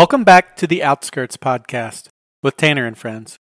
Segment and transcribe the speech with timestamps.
[0.00, 2.08] Welcome back to the Outskirts Podcast
[2.42, 3.38] with Tanner and friends.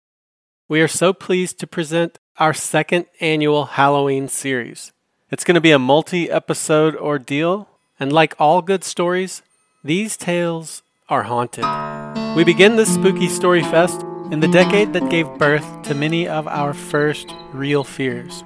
[0.68, 4.92] We are so pleased to present our second annual Halloween series.
[5.30, 9.44] It's going to be a multi episode ordeal, and like all good stories,
[9.84, 11.64] these tales are haunted.
[12.36, 16.48] We begin this spooky story fest in the decade that gave birth to many of
[16.48, 18.44] our first real fears.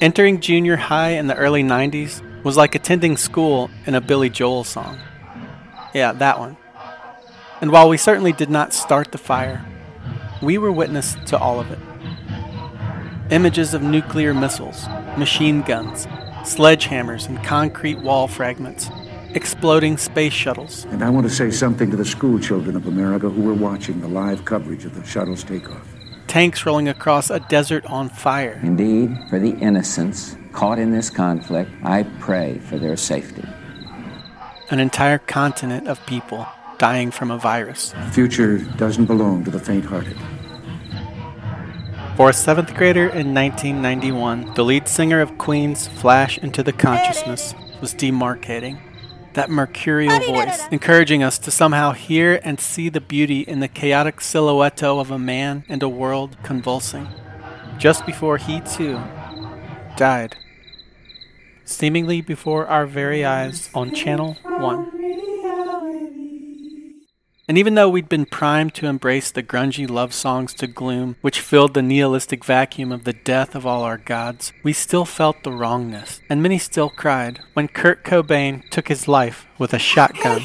[0.00, 4.64] Entering junior high in the early 90s was like attending school in a Billy Joel
[4.64, 4.98] song.
[5.94, 6.56] Yeah, that one.
[7.60, 9.64] And while we certainly did not start the fire,
[10.40, 11.78] we were witness to all of it.
[13.30, 16.06] Images of nuclear missiles, machine guns,
[16.42, 18.90] sledgehammers, and concrete wall fragments,
[19.34, 20.86] exploding space shuttles.
[20.86, 24.00] And I want to say something to the school children of America who were watching
[24.00, 25.89] the live coverage of the shuttle's takeoff.
[26.30, 28.60] Tanks rolling across a desert on fire.
[28.62, 33.42] Indeed, for the innocents caught in this conflict, I pray for their safety.
[34.70, 36.46] An entire continent of people
[36.78, 37.90] dying from a virus.
[37.90, 40.16] The future doesn't belong to the faint hearted.
[42.16, 47.56] For a seventh grader in 1991, the lead singer of Queen's Flash into the Consciousness
[47.80, 48.78] was demarcating.
[49.34, 54.20] That mercurial voice, encouraging us to somehow hear and see the beauty in the chaotic
[54.20, 57.08] silhouette of a man and a world convulsing.
[57.78, 59.00] Just before he, too,
[59.96, 60.36] died.
[61.64, 64.99] Seemingly before our very eyes on Channel 1.
[67.50, 71.40] And even though we'd been primed to embrace the grungy love songs to gloom, which
[71.40, 75.50] filled the nihilistic vacuum of the death of all our gods, we still felt the
[75.50, 80.42] wrongness, and many still cried when Kurt Cobain took his life with a shotgun.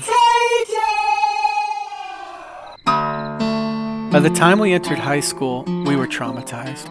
[2.86, 6.90] By the time we entered high school, we were traumatized.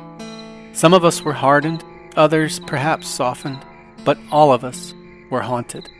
[0.76, 1.82] Some of us were hardened,
[2.14, 3.58] others perhaps softened,
[4.04, 4.94] but all of us
[5.28, 5.90] were haunted.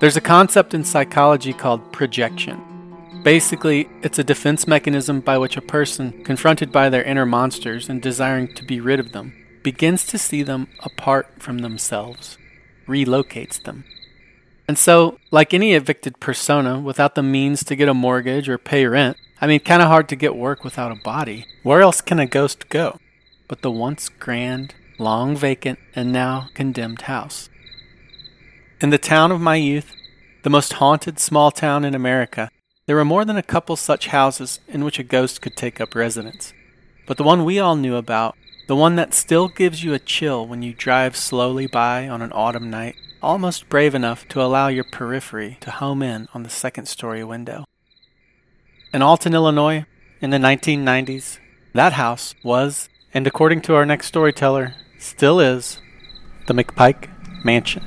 [0.00, 2.60] There's a concept in psychology called projection.
[3.22, 8.02] Basically, it's a defense mechanism by which a person, confronted by their inner monsters and
[8.02, 9.32] desiring to be rid of them,
[9.62, 12.36] begins to see them apart from themselves,
[12.86, 13.84] relocates them.
[14.66, 18.86] And so, like any evicted persona without the means to get a mortgage or pay
[18.86, 21.46] rent, I mean, kind of hard to get work without a body.
[21.62, 22.98] Where else can a ghost go
[23.46, 27.48] but the once grand, long vacant, and now condemned house?
[28.84, 29.96] In the town of my youth,
[30.42, 32.50] the most haunted small town in America,
[32.84, 35.94] there were more than a couple such houses in which a ghost could take up
[35.94, 36.52] residence.
[37.06, 38.36] But the one we all knew about,
[38.68, 42.30] the one that still gives you a chill when you drive slowly by on an
[42.34, 46.84] autumn night, almost brave enough to allow your periphery to home in on the second
[46.84, 47.64] story window.
[48.92, 49.86] In Alton, Illinois,
[50.20, 51.38] in the 1990s,
[51.72, 55.80] that house was, and according to our next storyteller, still is,
[56.48, 57.08] the McPike
[57.46, 57.82] Mansion.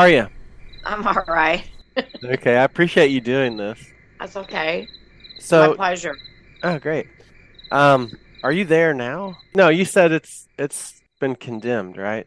[0.00, 0.26] Are you?
[0.84, 1.64] I'm all right.
[2.24, 3.78] Okay, I appreciate you doing this.
[4.18, 4.88] That's okay.
[4.88, 6.16] My So, pleasure.
[6.62, 7.08] oh great.
[7.72, 8.10] Um,
[8.42, 9.36] are you there now?
[9.54, 12.26] No, you said it's it's been condemned, right?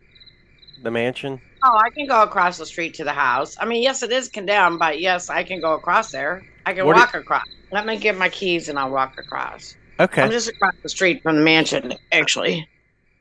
[0.84, 1.42] The mansion.
[1.64, 3.56] Oh, I can go across the street to the house.
[3.60, 6.44] I mean, yes, it is condemned, but yes, I can go across there.
[6.66, 7.46] I can What walk across.
[7.72, 9.76] Let me get my keys and I'll walk across.
[10.00, 12.68] Okay, I'm just across the street from the mansion, actually.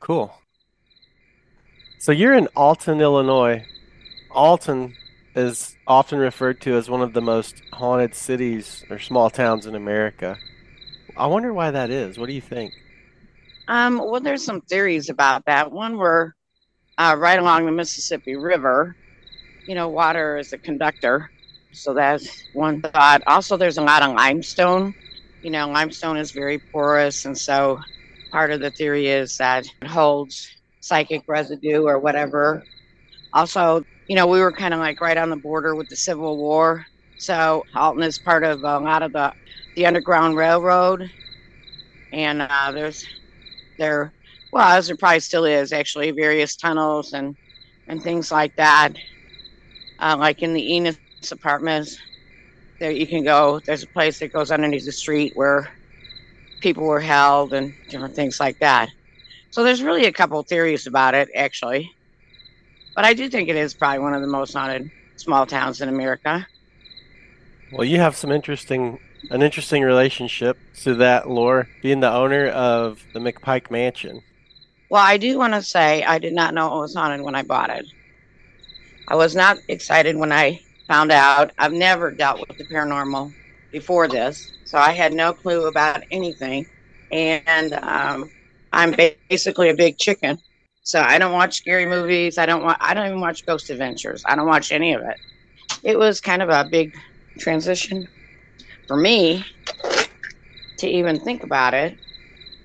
[0.01, 0.35] cool.
[1.99, 3.65] So you're in Alton, Illinois.
[4.33, 4.95] Alton
[5.35, 9.75] is often referred to as one of the most haunted cities or small towns in
[9.75, 10.37] America.
[11.17, 12.17] I wonder why that is.
[12.17, 12.73] What do you think?
[13.67, 15.71] Um, well, there's some theories about that.
[15.71, 16.33] One, we're
[16.97, 18.95] uh, right along the Mississippi River.
[19.65, 21.31] You know, water is a conductor,
[21.71, 23.23] so that's one thought.
[23.27, 24.93] Also, there's a lot of limestone.
[25.41, 27.79] You know, limestone is very porous, and so
[28.31, 30.49] part of the theory is that it holds
[30.81, 32.63] psychic residue or whatever.
[33.31, 36.37] Also, you know, we were kind of like right on the border with the Civil
[36.37, 36.85] War,
[37.17, 39.33] so Alton is part of a lot of the
[39.75, 41.09] the Underground Railroad,
[42.11, 43.03] and uh, there's
[43.77, 44.13] there
[44.51, 47.35] well there probably still is actually various tunnels and
[47.87, 48.93] and things like that.
[49.99, 50.99] Uh, like in the enos
[51.31, 51.97] apartments
[52.79, 55.69] there you can go there's a place that goes underneath the street where
[56.61, 58.89] people were held and different things like that.
[59.51, 61.89] So there's really a couple theories about it, actually.
[62.95, 65.89] But I do think it is probably one of the most haunted small towns in
[65.89, 66.47] America.
[67.71, 68.99] Well, you have some interesting
[69.31, 74.21] an interesting relationship to that lore, being the owner of the McPike Mansion.
[74.89, 77.41] Well, I do want to say I did not know it was haunted when I
[77.41, 77.85] bought it.
[79.07, 81.51] I was not excited when I found out.
[81.57, 83.33] I've never dealt with the paranormal
[83.71, 86.67] before this, so I had no clue about anything.
[87.11, 88.29] And um,
[88.71, 88.95] I'm
[89.29, 90.37] basically a big chicken,
[90.83, 92.37] so I don't watch scary movies.
[92.37, 92.77] I don't want.
[92.81, 94.23] I don't even watch Ghost Adventures.
[94.25, 95.17] I don't watch any of it.
[95.83, 96.93] It was kind of a big
[97.39, 98.07] transition
[98.87, 99.45] for me
[100.79, 101.97] to even think about it.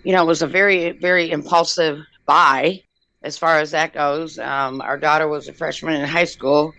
[0.04, 2.82] You know, it was a very, very impulsive buy
[3.22, 4.38] as far as that goes.
[4.38, 6.74] Um, our daughter was a freshman in high school,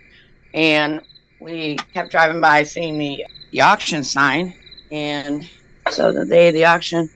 [0.54, 1.02] and
[1.40, 4.54] we kept driving by seeing the, the auction sign.
[4.92, 5.50] And
[5.90, 7.10] so the day of the auction,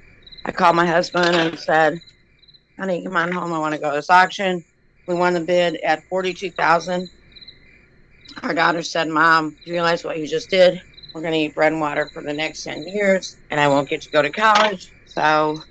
[0.45, 1.99] I called my husband and said,
[2.79, 3.53] honey, come on home.
[3.53, 4.63] I want to go to this auction.
[5.07, 7.09] We won the bid at 42000
[8.43, 10.81] Our daughter said, Mom, do you realize what you just did?
[11.13, 13.89] We're going to eat bread and water for the next 10 years, and I won't
[13.89, 14.93] get to go to college.
[15.05, 15.61] So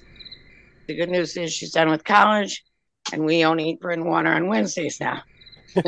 [0.88, 2.64] the good news is she's done with college,
[3.12, 5.22] and we only eat bread and water on Wednesdays now.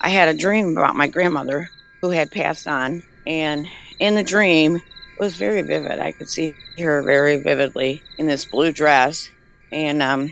[0.00, 1.68] I had a dream about my grandmother
[2.02, 3.68] who had passed on, and
[4.00, 4.82] in the dream, it
[5.18, 6.00] was very vivid.
[6.00, 9.30] I could see her very vividly in this blue dress.
[9.72, 10.30] And um,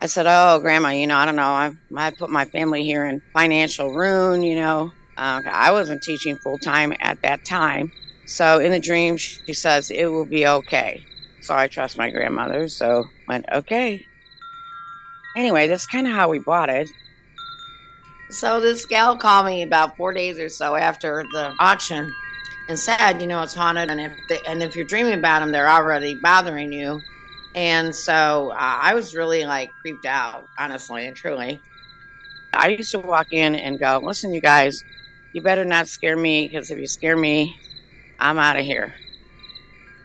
[0.00, 1.42] I said, Oh, Grandma, you know, I don't know.
[1.42, 4.92] I, I put my family here in financial ruin, you know.
[5.16, 7.90] Uh, I wasn't teaching full time at that time.
[8.26, 11.04] So in the dream, she says, It will be okay.
[11.40, 12.68] So I trust my grandmother.
[12.68, 14.06] So went, Okay.
[15.36, 16.88] Anyway, that's kind of how we bought it.
[18.30, 22.10] So this gal called me about four days or so after the auction
[22.68, 25.52] and said, you know, it's haunted, and if they, and if you're dreaming about them,
[25.52, 27.00] they're already bothering you.
[27.56, 31.64] And so uh, I was really like creeped out, honestly and truly.
[32.54, 34.84] I used to walk in and go, listen, you guys,
[35.32, 37.56] you better not scare me because if you scare me,
[38.18, 38.94] I'm out of here.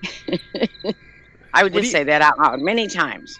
[1.53, 3.33] I would What just you- say that out loud many times.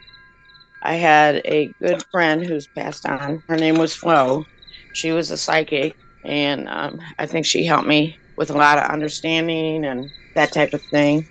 [0.81, 3.41] I had a good friend who's passed on.
[3.47, 4.45] Her name was Flo.
[4.93, 8.89] She was a psychic, and um, I think she helped me with a lot of
[8.89, 11.27] understanding and that type of thing.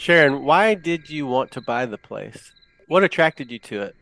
[0.00, 2.52] Sharyn, why did you want to buy the place?
[2.88, 3.94] What attracted you to it?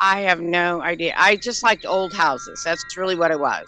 [0.00, 1.12] I have no idea.
[1.16, 2.62] I just liked old houses.
[2.64, 3.66] That's really what it was.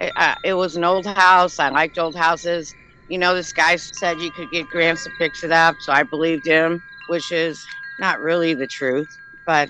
[0.00, 1.58] It, uh, it was an old house.
[1.58, 2.72] I liked old houses.
[3.10, 6.04] You know, this guy said you could get grants to fix it up, so I
[6.04, 7.62] believed him, which is
[8.00, 9.08] not really the truth.
[9.44, 9.68] But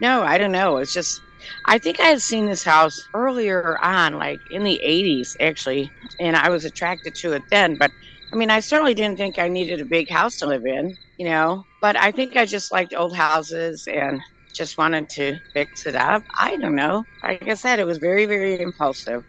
[0.00, 0.78] no, I don't know.
[0.78, 1.20] It's just,
[1.66, 5.90] I think I had seen this house earlier on, like in the 80s, actually,
[6.20, 7.76] and I was attracted to it then.
[7.76, 7.90] But
[8.32, 11.26] I mean, I certainly didn't think I needed a big house to live in, you
[11.26, 14.20] know, but I think I just liked old houses and
[14.54, 16.24] just wanted to fix it up.
[16.38, 17.04] I don't know.
[17.22, 19.22] Like I said, it was very, very impulsive.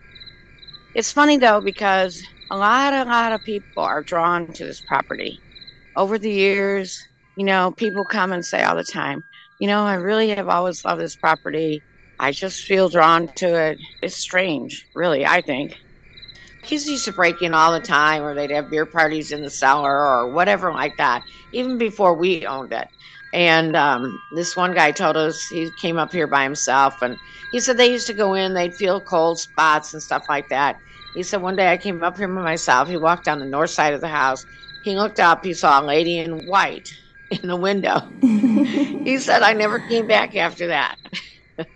[0.93, 2.21] It's funny though because
[2.51, 5.41] a lot, a lot of people are drawn to this property.
[5.95, 6.97] Over the years,
[7.35, 9.23] you know, people come and say all the time,
[9.59, 11.83] you know, I really have always loved this property.
[12.19, 13.77] I just feel drawn to it.
[14.01, 15.75] It's strange, really, I think.
[16.67, 19.49] Kids used to break in all the time, or they'd have beer parties in the
[19.49, 22.89] cellar, or whatever like that, even before we owned it.
[23.33, 27.17] And um, this one guy told us he came up here by himself, and
[27.53, 30.77] he said they used to go in, they'd feel cold spots and stuff like that.
[31.13, 32.89] He said one day I came up here by myself.
[32.89, 34.45] He walked down the north side of the house.
[34.83, 36.93] He looked up, he saw a lady in white
[37.31, 38.01] in the window.
[38.21, 40.97] he said I never came back after that.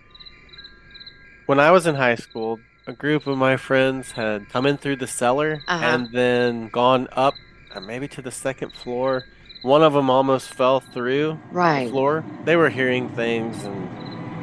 [1.48, 4.96] When I was in high school, a group of my friends had come in through
[4.98, 5.86] the cellar Uh-huh.
[5.86, 7.36] and then gone up,
[7.74, 9.26] uh, maybe to the second floor.
[9.62, 11.40] One of them almost fell through
[11.86, 12.24] the floor.
[12.46, 13.90] They were hearing things, and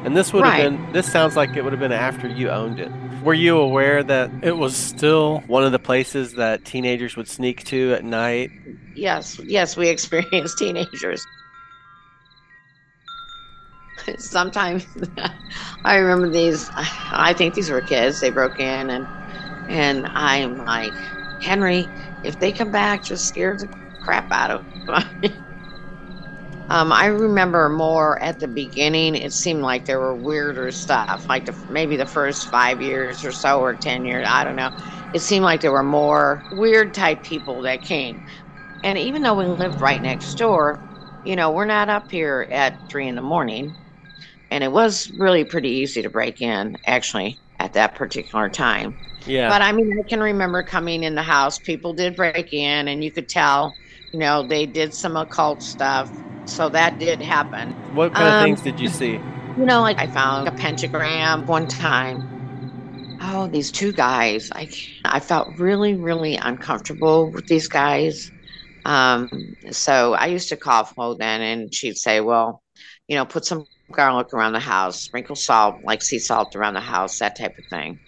[0.04, 0.92] and this would have been.
[0.92, 2.88] This sounds like it would have been after you owned it.
[3.24, 7.64] Were you aware that It was still one of the places that teenagers would sneak
[7.64, 8.52] to at night?
[8.94, 11.26] Yes, yes, we experienced teenagers.
[14.18, 14.86] Sometimes
[15.84, 16.70] I remember these.
[17.10, 18.20] I think these were kids.
[18.20, 19.08] They broke in, and
[19.68, 20.96] and I'm like,
[21.40, 23.70] Henry, if they come back, just scare the
[24.02, 24.66] crap out of
[25.22, 25.32] them.
[26.70, 29.14] um, I remember more at the beginning.
[29.14, 33.32] It seemed like there were weirder stuff, like the, maybe the first five years or
[33.32, 34.26] so, or ten years.
[34.28, 34.70] I don't know.
[35.12, 38.20] It seemed like there were more weird type people that came.
[38.82, 40.82] And even though we lived right next door,
[41.24, 43.76] you know, we're not up here at three in the morning.
[44.50, 48.96] And it was really pretty easy to break in, actually, at that particular time.
[49.26, 49.48] Yeah.
[49.48, 53.02] But I mean, I can remember coming in the house, people did break in, and
[53.02, 53.76] you could tell,
[54.12, 56.10] you know, they did some occult stuff.
[56.46, 57.76] So that did happen.
[57.90, 59.18] What kind of Um, things did you see?
[59.56, 62.22] You know, like I found a pentagram one time.
[63.20, 64.50] Oh, these two guys.
[64.54, 64.68] I
[65.04, 68.30] I felt really, really uncomfortable with these guys.
[68.84, 69.28] Um,
[69.70, 72.62] so I used to call Flo then, and she'd say, "Well,
[73.08, 76.80] you know, put some garlic around the house, sprinkle salt, like sea salt around the
[76.80, 77.98] house, that type of thing."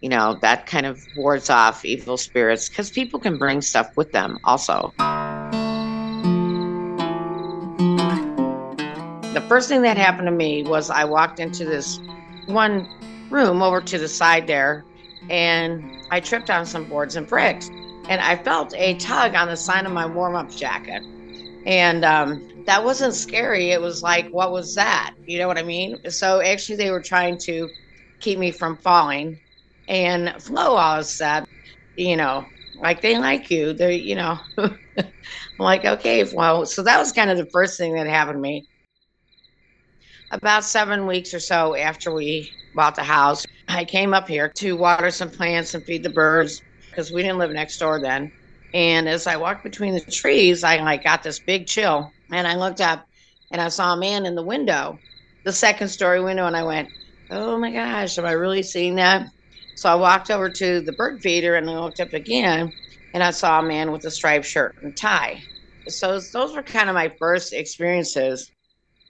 [0.00, 4.12] You know, that kind of wards off evil spirits because people can bring stuff with
[4.12, 4.92] them also.
[9.34, 11.98] The first thing that happened to me was I walked into this
[12.46, 12.88] one
[13.30, 14.84] room over to the side there
[15.30, 17.68] and I tripped on some boards and bricks
[18.08, 21.02] and I felt a tug on the side of my warm up jacket.
[21.64, 23.70] And um, that wasn't scary.
[23.70, 25.12] It was like, what was that?
[25.26, 25.96] You know what I mean?
[26.08, 27.70] So actually, they were trying to
[28.20, 29.40] keep me from falling.
[29.88, 31.44] And Flo always said,
[31.96, 33.72] you know, like they like you.
[33.74, 34.72] They, you know, I'm
[35.58, 36.64] like, okay, Flo.
[36.64, 38.66] So that was kind of the first thing that happened to me
[40.30, 44.76] about seven weeks or so after we bought the house, I came up here to
[44.76, 48.32] water some plants and feed the birds because we didn't live next door then.
[48.74, 52.56] And as I walked between the trees, I like got this big chill, and I
[52.56, 53.06] looked up
[53.50, 55.00] and I saw a man in the window,
[55.44, 56.90] the second story window, and I went,
[57.30, 59.26] "Oh my gosh, am I really seeing that?"
[59.74, 62.72] So I walked over to the bird feeder and I looked up again,
[63.14, 65.42] and I saw a man with a striped shirt and tie.
[65.88, 68.50] So those were kind of my first experiences.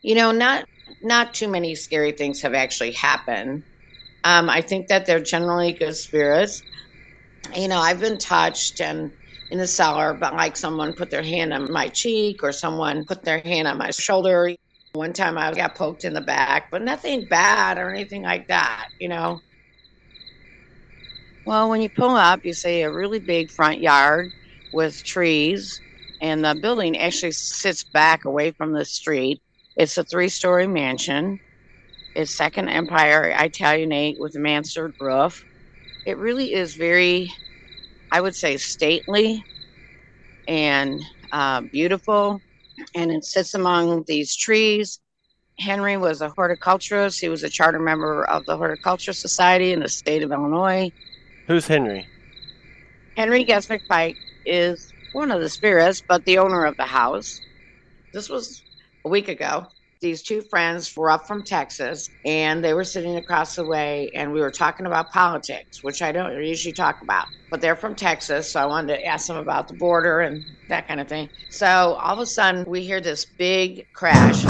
[0.02, 0.64] You know, not
[1.02, 3.64] not too many scary things have actually happened.
[4.24, 6.62] Um, I think that they're generally good spirits.
[7.56, 9.12] You know, I've been touched and
[9.50, 13.24] in the cellar, but like someone put their hand on my cheek or someone put
[13.24, 14.54] their hand on my shoulder.
[14.94, 18.88] One time I got poked in the back, but nothing bad or anything like that,
[18.98, 19.40] you know.
[21.44, 24.30] Well, when you pull up, you see a really big front yard
[24.72, 25.80] with trees,
[26.20, 29.40] and the building actually sits back away from the street.
[29.76, 31.38] It's a three story mansion.
[32.14, 35.42] It's Second Empire Italianate with a mansard roof.
[36.04, 37.30] It really is very,
[38.10, 39.42] I would say, stately
[40.46, 41.00] and
[41.32, 42.40] uh, beautiful.
[42.94, 45.00] And it sits among these trees.
[45.58, 47.20] Henry was a horticulturist.
[47.20, 50.90] He was a charter member of the Horticulture Society in the state of Illinois.
[51.48, 52.06] Who's Henry?
[53.16, 57.40] Henry Guest McPike is one of the spirits, but the owner of the house.
[58.12, 58.62] This was
[59.04, 59.66] a week ago.
[60.00, 64.32] These two friends were up from Texas and they were sitting across the way and
[64.32, 67.26] we were talking about politics, which I don't usually talk about.
[67.50, 70.86] But they're from Texas, so I wanted to ask them about the border and that
[70.86, 71.30] kind of thing.
[71.48, 74.44] So all of a sudden we hear this big crash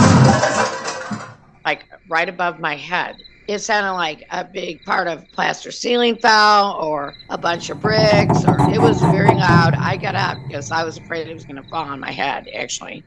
[1.65, 3.17] like right above my head.
[3.47, 8.45] It sounded like a big part of plaster ceiling fell or a bunch of bricks
[8.45, 9.75] or it was very loud.
[9.79, 12.47] I got up because I was afraid it was going to fall on my head
[12.55, 13.07] actually.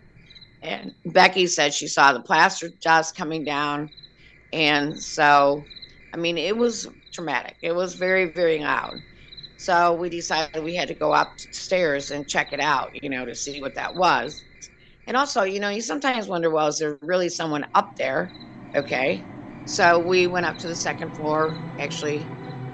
[0.62, 3.90] And Becky said she saw the plaster dust coming down.
[4.54, 5.64] And so,
[6.14, 7.56] I mean, it was traumatic.
[7.62, 8.98] It was very, very loud.
[9.58, 13.36] So we decided we had to go upstairs and check it out, you know, to
[13.36, 14.44] see what that was.
[15.08, 18.32] And also, you know, you sometimes wonder, well, is there really someone up there?
[18.76, 19.28] Okay.
[19.66, 21.58] So we went up to the second floor.
[21.80, 22.28] Actually,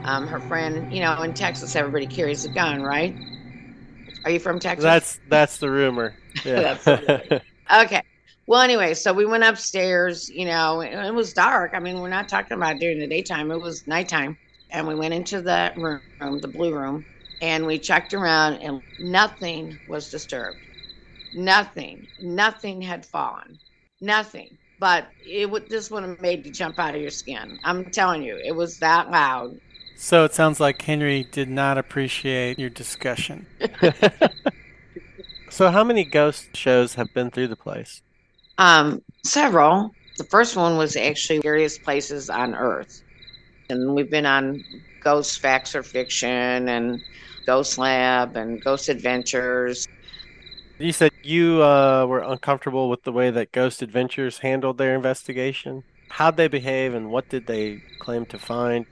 [0.06, 3.16] um, her friend, you know, in Texas, everybody carries a gun, right?
[4.26, 4.84] Are you from Texas?
[4.84, 6.16] That's that's the rumor.
[6.46, 6.78] Yeah.
[6.86, 8.02] That's Okay.
[8.48, 11.72] Well, anyway, so we went upstairs, you know, and it was dark.
[11.74, 14.38] I mean, we're not talking about during the daytime, it was nighttime.
[14.70, 17.06] And we went into the room, the blue room,
[17.42, 20.58] and we checked around, and nothing was disturbed.
[21.34, 22.08] Nothing.
[22.22, 23.60] Nothing had fallen.
[24.02, 24.58] Nothing.
[24.80, 27.60] But it would this would have made you jump out of your skin.
[27.64, 29.60] I'm telling you, it was that loud.
[29.96, 33.48] So it sounds like Henry did not appreciate your discussion.
[35.58, 38.04] so how many ghost shows have been through the place?
[38.60, 39.92] Um, several.
[40.18, 43.02] The first one was actually Scariest Places on Earth.
[43.68, 44.64] And we've been on
[45.04, 47.02] Ghost Facts or Fiction and
[47.48, 49.88] Ghost Lab and Ghost Adventures.
[50.78, 55.84] You said you uh, were uncomfortable with the way that Ghost Adventures handled their investigation.
[56.10, 58.86] How'd they behave and what did they claim to find?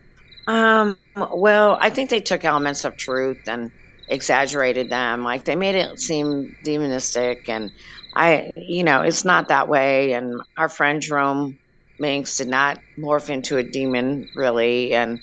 [0.47, 3.71] Um, well, I think they took elements of truth and
[4.07, 5.23] exaggerated them.
[5.23, 7.71] Like they made it seem demonistic and
[8.15, 11.57] I you know, it's not that way and our friend Jerome
[11.99, 15.19] Minks did not morph into a demon really and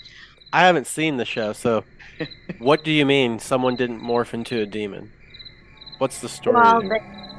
[0.51, 1.83] I haven't seen the show, so
[2.59, 5.11] what do you mean someone didn't morph into a demon?
[5.97, 6.55] What's the story?
[6.55, 6.99] Well, there?
[6.99, 7.32] they-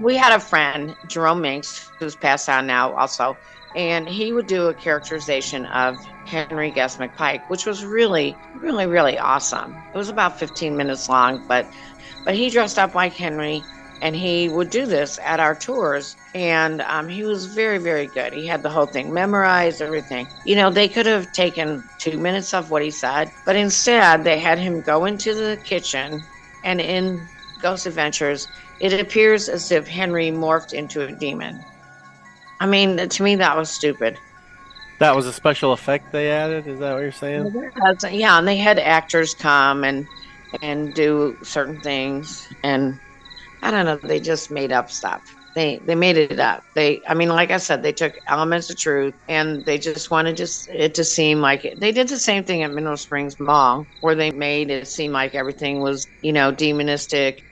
[0.00, 3.38] we had a friend, Jerome Minks, who's passed on now also,
[3.74, 9.18] and he would do a characterization of Henry Guest McPike, which was really, really, really
[9.18, 9.84] awesome.
[9.94, 11.70] It was about 15 minutes long, but
[12.24, 13.62] but he dressed up like Henry
[14.02, 18.32] and he would do this at our tours and um, he was very very good
[18.32, 22.52] he had the whole thing memorized everything you know they could have taken two minutes
[22.52, 26.26] of what he said but instead they had him go into the kitchen
[26.62, 27.28] and in
[27.62, 28.46] ghost adventures
[28.80, 31.58] it appears as if henry morphed into a demon
[32.60, 34.16] i mean to me that was stupid
[34.98, 36.66] That was a special effect they added.
[36.66, 37.52] Is that what you're saying?
[38.10, 40.06] Yeah and they had actors come and
[40.62, 42.98] and do certain things and
[43.62, 45.20] i don't know they just made up stuff
[45.54, 48.78] they they made it up they i mean like i said they took elements of
[48.78, 51.80] truth and they just wanted just it to seem like it.
[51.80, 55.34] they did the same thing at mineral springs mall where they made it seem like
[55.34, 57.42] everything was you know demonistic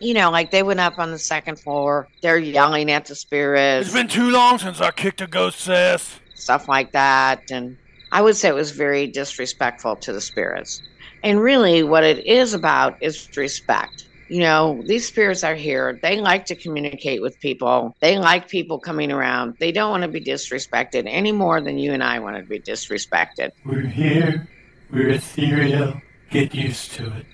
[0.00, 3.86] you know like they went up on the second floor they're yelling at the spirits
[3.86, 6.18] It's been too long since I kicked a ghost's ass.
[6.34, 7.50] stuff like that.
[7.50, 7.76] And
[8.12, 10.80] I would say it was very disrespectful to the spirits.
[11.24, 14.06] And really, what it is about is respect.
[14.28, 15.98] You know, these spirits are here.
[16.02, 17.96] They like to communicate with people.
[18.00, 19.56] They like people coming around.
[19.58, 22.60] They don't want to be disrespected any more than you and I want to be
[22.60, 23.50] disrespected.
[23.64, 24.46] We're here.
[24.92, 26.00] We're ethereal.
[26.30, 27.26] Get used to it.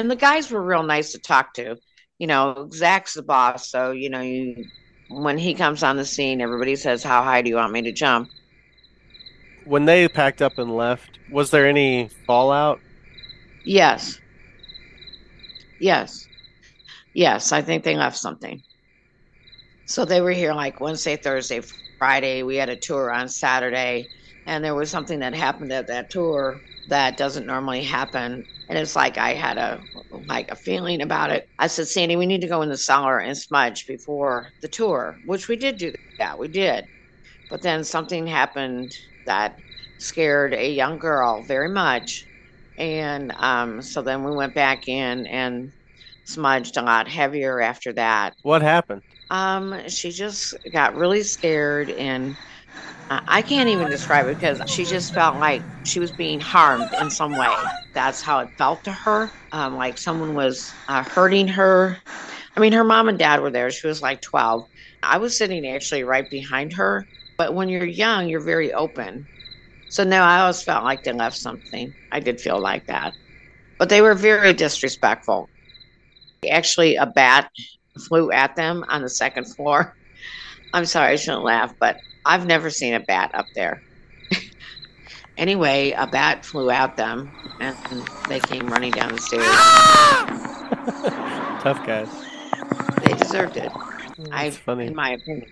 [0.00, 1.76] And the guys were real nice to talk to.
[2.18, 4.64] You know, Zak's the boss, so you know, you
[5.08, 7.92] when he comes on the scene, everybody says, "How high do you want me to
[7.92, 8.30] jump?"
[9.66, 12.80] When they packed up and left, was there any fallout?
[13.66, 14.18] Yes.
[15.80, 16.26] Yes.
[17.12, 18.62] Yes, I think they left something.
[19.84, 21.60] So they were here like Wednesday, Thursday,
[21.98, 22.42] Friday.
[22.42, 24.08] We had a tour on Saturday,
[24.46, 28.46] and there was something that happened at that tour that doesn't normally happen.
[28.70, 31.46] And it's like I had a like a feeling about it.
[31.58, 35.20] I said, Sandy, we need to go in the cellar and smudge before the tour,
[35.24, 36.38] which we did do that.
[36.38, 36.86] We did.
[37.50, 38.92] But then something happened
[39.26, 39.56] that
[39.98, 42.28] scared a young girl very much
[42.78, 45.72] and um, so then we went back in and
[46.24, 48.34] smudged a lot heavier after that.
[48.42, 49.02] What happened?
[49.30, 52.36] Um, she just got really scared, and
[53.10, 57.10] I can't even describe it because she just felt like she was being harmed in
[57.10, 57.52] some way.
[57.92, 61.98] That's how it felt to her, um, like someone was uh, hurting her.
[62.56, 63.70] I mean, her mom and dad were there.
[63.70, 64.64] She was like 12.
[65.02, 67.08] I was sitting actually right behind her.
[67.36, 69.28] But when you're young, you're very open.
[69.88, 71.94] So no, I always felt like they left something.
[72.12, 73.14] I did feel like that.
[73.78, 75.50] But they were very disrespectful.
[76.48, 77.50] Actually, a bat
[78.08, 79.96] flew at them on the second floor.
[80.72, 83.82] I'm sorry, I shouldn't laugh, but I've never seen a bat up there.
[85.36, 87.30] anyway, a bat flew at them
[87.60, 87.76] and
[88.28, 89.44] they came running down the stairs.
[91.62, 92.08] Tough guys.
[93.04, 93.72] They deserved it.
[93.72, 94.86] Mm, I, funny.
[94.86, 95.48] in my opinion.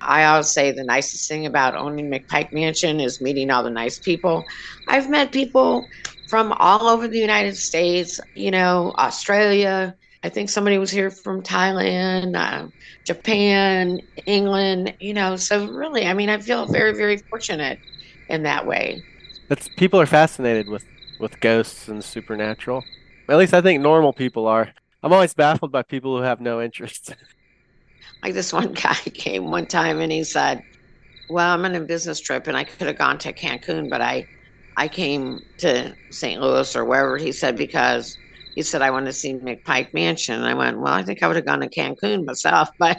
[0.00, 3.98] I always say the nicest thing about owning McPike Mansion is meeting all the nice
[3.98, 4.44] people.
[4.86, 5.84] I've met people
[6.28, 9.96] from all over the United States, you know, Australia.
[10.22, 12.68] I think somebody was here from Thailand, uh,
[13.04, 15.36] Japan, England, you know.
[15.36, 17.78] So, really, I mean, I feel very, very fortunate
[18.28, 19.02] in that way.
[19.48, 20.84] That's people are fascinated with
[21.20, 22.84] with ghosts and supernatural.
[23.28, 24.72] At least I think normal people are.
[25.02, 27.14] I'm always baffled by people who have no interest.
[28.20, 30.60] Like this one guy came one time and he said,
[31.30, 34.26] "Well, I'm on a business trip and I could have gone to Cancun, but I,
[34.76, 36.40] I came to St.
[36.40, 38.18] Louis or wherever." He said because
[38.58, 40.34] he said I want to see McPike Mansion.
[40.34, 42.98] And I went, "Well, I think I would have gone to Cancun myself, but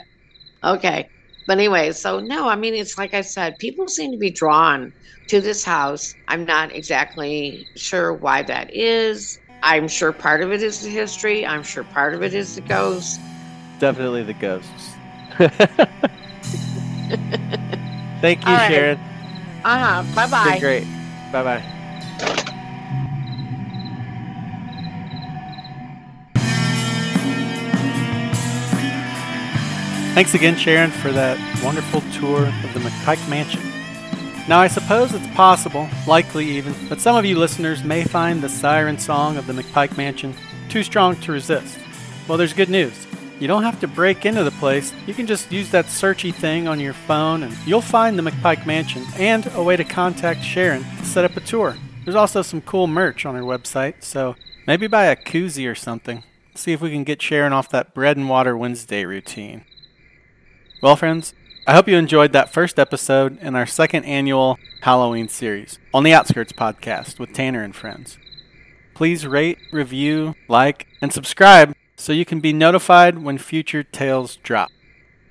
[0.64, 1.04] okay."
[1.46, 4.90] But anyway, so no, I mean it's like I said, people seem to be drawn
[5.28, 6.14] to this house.
[6.28, 9.38] I'm not exactly sure why that is.
[9.62, 11.44] I'm sure part of it is the history.
[11.44, 13.18] I'm sure part of it is the ghosts.
[13.78, 14.96] Definitely the ghosts.
[18.22, 18.72] Thank you, right.
[18.72, 18.98] Sharyn.
[19.62, 20.02] Uh huh.
[20.14, 20.58] Bye bye.
[20.58, 20.86] great.
[21.32, 21.79] Bye bye.
[30.20, 33.62] Thanks again, Sharyn, for that wonderful tour of the McPike Mansion.
[34.46, 38.48] Now, I suppose it's possible, likely even, that some of you listeners may find the
[38.50, 40.34] siren song of the McPike Mansion
[40.68, 41.78] too strong to resist.
[42.28, 43.06] Well, there's good news.
[43.38, 44.92] You don't have to break into the place.
[45.06, 48.66] You can just use that searchy thing on your phone and you'll find the McPike
[48.66, 51.78] Mansion and a way to contact Sharyn to set up a tour.
[52.04, 56.24] There's also some cool merch on her website, so maybe buy a koozie or something.
[56.54, 59.64] See if we can get Sharyn off that bread and water Wednesday routine.
[60.82, 61.34] Well, friends,
[61.66, 66.14] I hope you enjoyed that first episode in our second annual Halloween series on the
[66.14, 68.16] Outskirts podcast with Tanner and friends.
[68.94, 74.70] Please rate, review, like, and subscribe so you can be notified when future tales drop.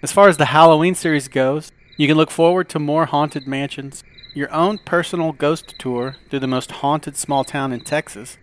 [0.04, 4.04] As far as the Halloween series goes, you can look forward to more haunted mansions,
[4.36, 8.38] your own personal ghost tour through the most haunted small town in Texas,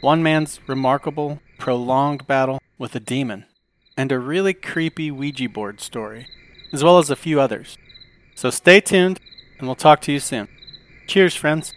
[0.00, 3.46] one man's remarkable, prolonged battle with a demon,
[3.96, 6.28] and a really creepy Ouija board story,
[6.72, 7.78] as well as a few others.
[8.34, 9.20] So stay tuned,
[9.58, 10.48] and we'll talk to you soon.
[11.06, 11.74] Cheers, friends.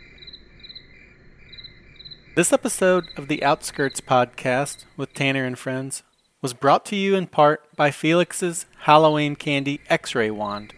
[2.35, 6.03] This episode of the Outskirts podcast with Tanner and friends
[6.41, 10.73] was brought to you in part by Felix's Halloween Candy X ray wand.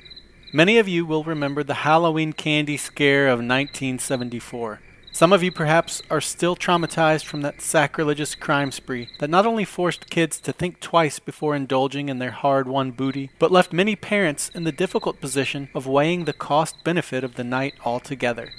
[0.53, 4.79] Many of you will remember the Halloween candy scare of 1974.
[5.17, 9.65] Some of you perhaps are still traumatized from that sacrilegious crime spree that not only
[9.65, 13.95] forced kids to think twice before indulging in their hard won booty, but left many
[13.95, 18.51] parents in the difficult position of weighing the cost benefit of the night altogether.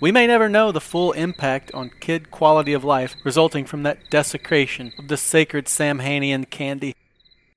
[0.00, 4.08] We may never know the full impact on kid quality of life resulting from that
[4.08, 6.96] desecration of the sacred Samhainian candy.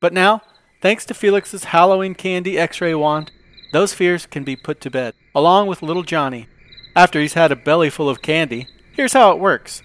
[0.02, 0.42] But now,
[0.82, 3.32] thanks to Felix's Halloween candy x ray wand,
[3.72, 6.50] those fears can be put to bed, along with little Johnny,
[6.96, 9.82] after he's had a belly full of candy, here's how it works.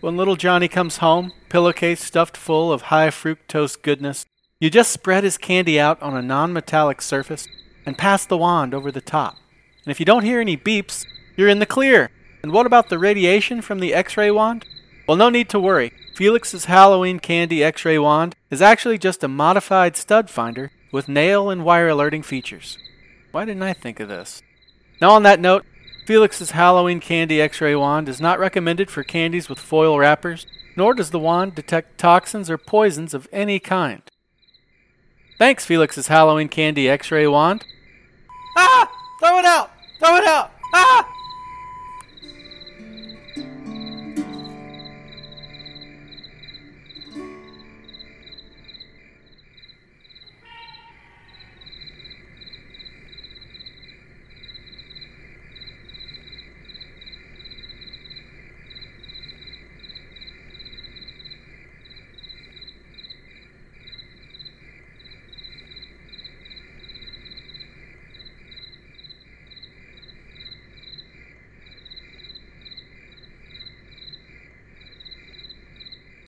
[0.00, 4.26] When little Johnny comes home, pillowcase stuffed full of high fructose goodness,
[4.60, 7.46] you just spread his candy out on a non metallic surface
[7.84, 9.36] and pass the wand over the top.
[9.84, 12.10] And if you don't hear any beeps, you're in the clear.
[12.42, 14.64] And what about the radiation from the x ray wand?
[15.06, 15.92] Well, no need to worry.
[16.16, 21.50] Felix's Halloween Candy X ray wand is actually just a modified stud finder with nail
[21.50, 22.78] and wire alerting features.
[23.32, 24.42] Why didn't I think of this?
[25.00, 25.66] Now, on that note,
[26.06, 30.94] Felix's Halloween Candy X ray wand is not recommended for candies with foil wrappers, nor
[30.94, 34.02] does the wand detect toxins or poisons of any kind.
[35.36, 37.64] Thanks, Felix's Halloween Candy X ray wand.
[38.56, 38.88] Ah!
[39.18, 39.72] Throw it out!
[39.98, 40.52] Throw it out!
[40.72, 41.12] Ah!